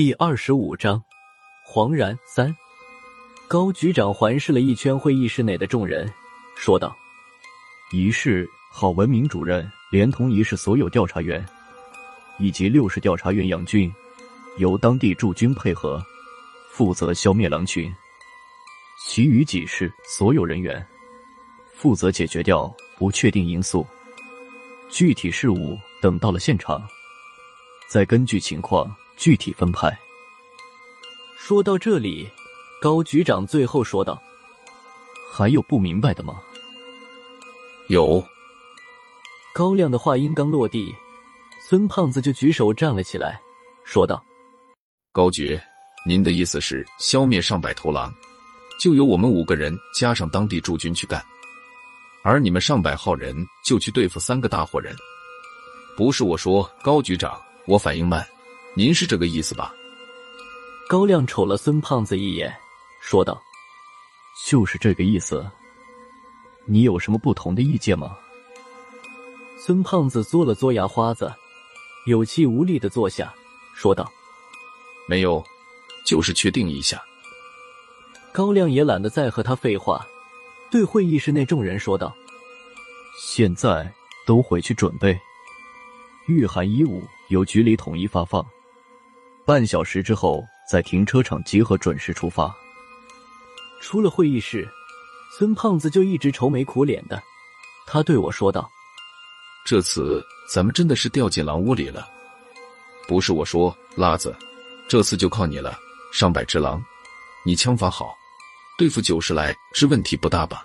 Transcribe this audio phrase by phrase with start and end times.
[0.00, 1.04] 第二十五章，
[1.62, 2.56] 惶然三。
[3.46, 6.10] 高局长环视了一圈会议室内的众人，
[6.56, 6.96] 说道
[7.92, 11.44] ：“一是郝文明主任，连同一市所有调查员，
[12.38, 13.92] 以及六市调查员杨军，
[14.56, 16.02] 由当地驻军配合，
[16.70, 17.94] 负责消灭狼群。
[19.04, 20.82] 其余几市所有人员，
[21.74, 23.86] 负责解决掉不确定因素。
[24.88, 26.82] 具体事务等到了现场，
[27.86, 28.90] 再根据情况。”
[29.20, 29.94] 具体分派。
[31.36, 32.26] 说到这里，
[32.80, 34.18] 高局长最后说道
[35.30, 36.40] ：“还有不明白的吗？”
[37.88, 38.26] 有。
[39.52, 40.94] 高亮的话音刚落地，
[41.68, 43.38] 孙胖子就举手站了起来，
[43.84, 44.24] 说道
[45.12, 45.60] ：“高局，
[46.06, 48.10] 您的意思是消灭上百头狼，
[48.80, 51.22] 就由我们五个人加上当地驻军去干，
[52.22, 54.96] 而你们上百号人就去对付三个大活人？
[55.94, 58.26] 不是我说，高局长，我反应慢。”
[58.74, 59.74] 您是这个意思吧？
[60.88, 62.54] 高亮瞅了孙胖子一眼，
[63.00, 63.40] 说道
[64.46, 65.44] ：“就是这个意思。
[66.66, 68.16] 你有什么不同的意见吗？”
[69.58, 71.32] 孙胖子嘬了嘬牙花子，
[72.06, 73.34] 有气无力的坐下，
[73.74, 74.10] 说道
[75.08, 75.44] ：“没有，
[76.06, 77.02] 就是确定一下。”
[78.32, 80.06] 高亮也懒得再和他废话，
[80.70, 82.14] 对会议室内众人说道
[83.20, 83.92] ：“现在
[84.24, 85.20] 都回去准备，
[86.28, 88.44] 御寒衣物由局里统一发放。”
[89.50, 92.54] 半小时之后，在停车场集合，准时出发。
[93.80, 94.68] 出了会议室，
[95.36, 97.20] 孙胖子就一直愁眉苦脸的。
[97.84, 98.70] 他对我说道
[99.66, 102.08] ：“这次咱们真的是掉进狼窝里了。
[103.08, 104.32] 不是我说，拉子，
[104.88, 105.76] 这次就靠你了。
[106.12, 106.80] 上百只狼，
[107.44, 108.16] 你枪法好，
[108.78, 110.64] 对付九十来只问题不大吧？”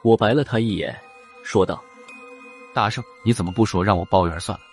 [0.00, 0.98] 我白了他一眼，
[1.44, 1.84] 说道
[2.72, 4.64] ：“大圣，你怎么不说让我抱怨算了？”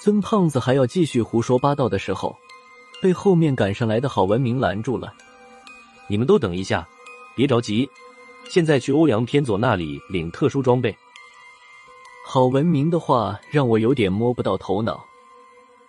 [0.00, 2.34] 孙胖子还要继续胡说八道的时候，
[3.02, 5.12] 被后面赶上来的郝文明拦住了。
[6.06, 6.88] 你们都等一下，
[7.34, 7.88] 别着急，
[8.48, 10.96] 现在去欧阳偏左那里领特殊装备。
[12.24, 15.04] 郝文明的话让我有点摸不到头脑。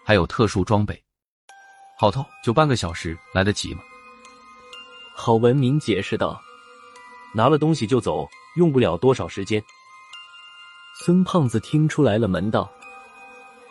[0.03, 1.00] 还有特殊装备，
[2.00, 3.81] 好透，就半个小时，来得及吗？
[5.16, 6.41] 郝文明解释道
[7.35, 9.63] ：“拿了东西就走，用不了多少时间。”
[11.05, 12.67] 孙胖子听出来了门道。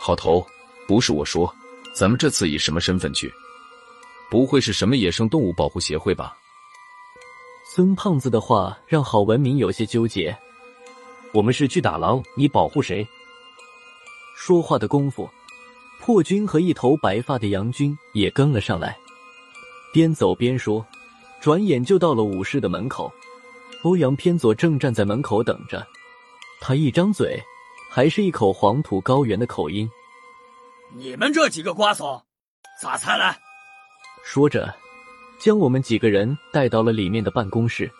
[0.08, 0.42] 好头，
[0.86, 1.54] 不是我说，
[1.92, 3.30] 咱们这次以什么身份去？
[4.30, 6.34] 不会是什么野生动物保护协会吧？
[7.74, 10.34] 孙胖子的话让郝文明有些纠结。
[11.34, 13.06] 我们是去打狼，你保护谁？
[14.34, 15.28] 说话的功夫，
[16.00, 18.98] 破军和一头白发的杨军也跟了上来，
[19.92, 20.82] 边走边说，
[21.38, 23.12] 转眼就到了武士的门口。
[23.82, 25.86] 欧阳偏左正站在门口等着，
[26.62, 27.38] 他一张嘴。
[27.90, 29.90] 还是一口黄土高原的口音。
[30.96, 32.22] 你们这几个瓜怂，
[32.80, 33.38] 咋才来？
[34.24, 34.74] 说着，
[35.38, 37.90] 将我们几个人带到了里面的办公室。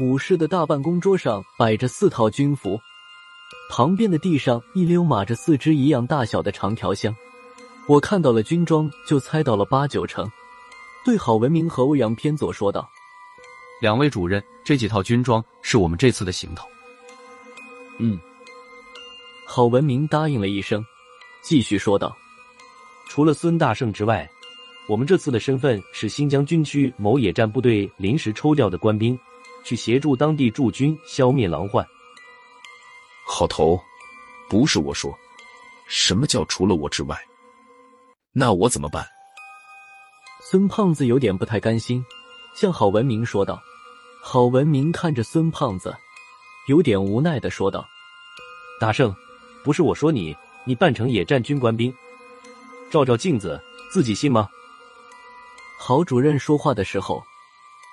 [0.00, 2.80] 武士的大办公桌上摆着四套军服，
[3.70, 7.14] 旁边的地上一溜码着四只一样大小的长条箱。
[7.86, 10.28] 我看到了军装，就猜到了八九成。
[11.04, 12.88] 对郝文明和欧阳偏左说道
[13.82, 16.66] ：“两位主任，这几套军装是我们这次的行头。”
[18.00, 18.18] 嗯。
[19.46, 20.84] 郝文明答应了一声，
[21.44, 22.16] 继续说道
[23.06, 24.26] ：“除了孙大圣之外，
[24.88, 29.18] 我们这次的身份是新疆军区某野战部队临时抽调的官兵，
[29.62, 31.86] 去协助当地驻军消灭狼患。”
[33.28, 33.78] 好头，
[34.48, 35.14] 不是我说，
[35.86, 37.22] 什么叫除了我之外？
[38.32, 39.06] 那我怎么办？
[40.50, 42.02] 孙胖子有点不太甘心，
[42.54, 43.62] 向郝文明说道。
[44.22, 45.94] 郝文明看着孙胖子，
[46.68, 47.86] 有点无奈的说道
[48.80, 49.14] ：“大圣。”
[49.64, 51.94] 不是我说你，你扮成野战军官兵，
[52.90, 53.60] 照照镜子，
[53.92, 54.48] 自己信吗？
[55.78, 57.22] 郝主任说话的时候，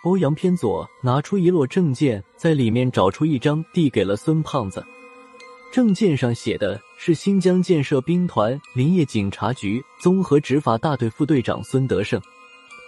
[0.03, 4.85] 欧阳偏左拿出一摞证件，在里面找出一张，递给了孙胖子。
[5.71, 12.21] 证件上写的是新疆建设兵团林业警察局综合执法大队副队长孙德胜。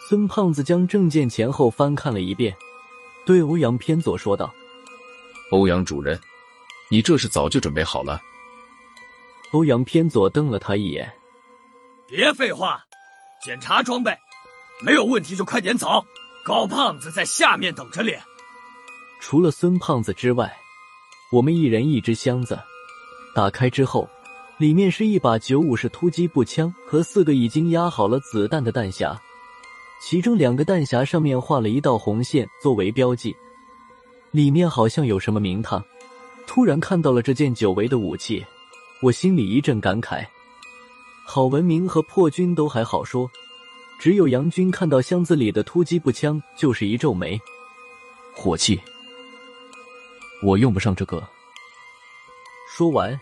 [0.10, 2.54] 孙胖子将证件前后翻看了一遍，
[3.26, 4.54] 对欧阳偏左说道
[5.52, 6.20] ：“欧阳主任，
[6.90, 8.22] 你这是早就准备好了？”
[9.54, 11.14] 欧阳偏左瞪了他一眼
[12.10, 12.84] ：“别废话，
[13.40, 14.12] 检查装备，
[14.84, 16.04] 没有问题就快点走。
[16.44, 18.12] 高胖子在下面等着你。”
[19.22, 20.52] 除了孙胖子之外，
[21.32, 22.60] 我们一人一只箱子。
[23.36, 24.10] 打开之后，
[24.58, 29.16] 里面是一把九五式突击步枪和四个已经压好了子弹的弹匣，
[30.02, 33.36] 其中两个弹匣上面画了一道红线作为标记，
[34.32, 35.84] 里面好像有什么名堂。
[36.48, 38.44] 突然看到了这件久违的武器。
[39.04, 40.26] 我心里一阵感慨，
[41.26, 43.30] 郝文明和破军都还好说，
[44.00, 47.38] 只有杨军看到箱子里的突击步枪，就是一皱眉，
[48.34, 48.80] 火器，
[50.42, 51.22] 我用不上这个。
[52.74, 53.20] 说完，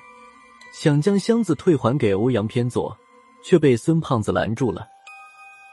[0.72, 2.96] 想将箱子退还给欧阳偏左，
[3.44, 4.88] 却被孙胖子拦住了。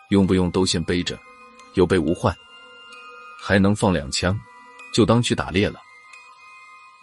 [0.08, 1.18] 用不用都先背着，
[1.74, 2.34] 有备无患。
[3.38, 4.40] 还能放两枪，
[4.90, 5.78] 就当去打猎了。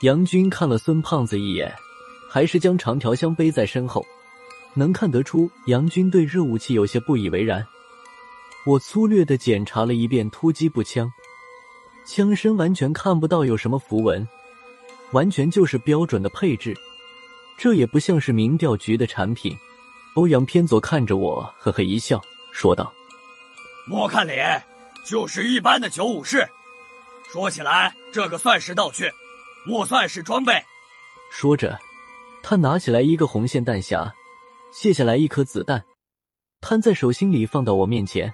[0.01, 1.71] 杨军看了孙胖子一眼，
[2.35, 4.05] 还是将长条箱背在身后。
[4.73, 7.65] 能看得出，杨军对热武器有些不以为然。
[8.65, 11.09] 我粗略的检查了一遍突击步枪，
[12.05, 14.27] 枪身完全看不到有什么符文，
[15.13, 16.75] 完全就是标准的配置。
[17.57, 19.57] 这也不像是民调局的产品。
[20.15, 22.21] 欧阳偏左看着我，呵呵一笑，
[22.51, 22.91] 说道
[23.88, 24.61] ：“莫看脸。”
[25.07, 26.45] 就是一般的九五式，
[27.31, 29.09] 说起来这个算是道具，
[29.65, 30.61] 莫算是装备。
[31.31, 31.79] 说着，
[32.47, 34.12] 他拿起来一个红线弹匣，
[34.71, 35.83] 卸下来一颗子弹，
[36.62, 38.31] 摊在手心里放到我面前。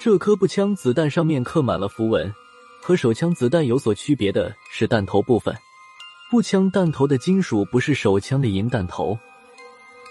[0.00, 2.34] 这颗步枪子弹上面刻满了符文，
[2.82, 5.56] 和手枪子弹有所区别的是弹头部分，
[6.28, 9.16] 步枪弹头的金属不是手枪的银弹头，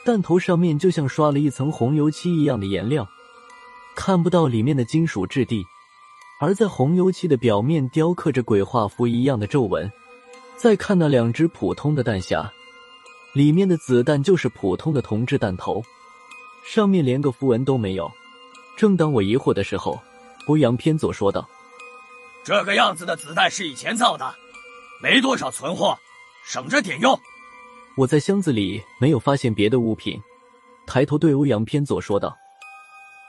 [0.06, 3.06] 弹头上面就像刷了一层红油漆一样的颜料。
[3.98, 5.62] 看不到里面的金属质地，
[6.40, 9.92] 而在红油漆的表面雕刻着鬼画符一样的皱纹。
[10.56, 12.50] 再看那两只普通的弹匣，
[13.34, 15.84] 里面的子弹就是普通的铜制弹头，
[16.64, 18.12] 上面连个符文都没有。
[18.78, 20.00] 正当我疑惑的时候，
[20.46, 21.50] 欧阳偏左说道
[22.46, 24.36] ：“这个样子的子弹是以前造的，
[25.02, 25.98] 没多少存货，
[26.46, 27.20] 省着点用。”
[27.98, 30.22] 我在箱子里没有发现别的物品，
[30.86, 32.36] 抬头对欧阳偏左说道。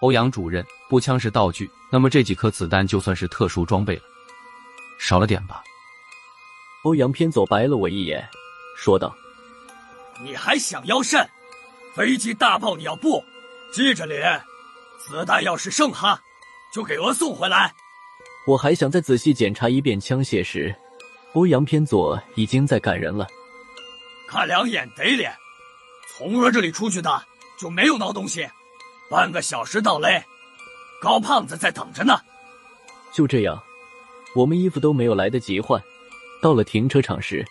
[0.00, 4.02] 欧阳主任，步枪是道具，那么这几颗子弹就算是特殊装备了，
[4.98, 5.62] 少了点吧？
[6.82, 8.26] 欧阳偏左白了我一眼，
[8.76, 9.14] 说道
[10.22, 11.28] ：“你还想要甚？
[11.94, 13.24] 飞机大炮你要不？
[13.72, 14.42] 记着脸，
[14.98, 16.20] 子弹要是剩哈，
[16.72, 17.74] 就给我送回来。”
[18.46, 20.74] 我还想再仔细检查一遍枪械时，
[21.32, 23.26] 欧阳偏左已经在赶人了。
[24.28, 25.34] 看两眼得脸，
[26.08, 27.24] 从我这里出去的
[27.58, 28.46] 就没有孬东西。
[29.10, 30.24] 半个小时到嘞，
[31.00, 32.18] 高胖子在等着呢。
[33.12, 33.62] 就这样，
[34.34, 35.80] 我们衣服都没有来得及换，
[36.42, 37.44] 到了停车场时，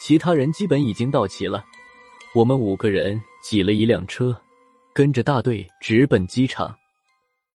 [0.00, 1.64] 其他人基本已经到齐了。
[2.34, 4.36] 我们五个人挤了一辆车，
[4.92, 6.76] 跟着大队直奔机场。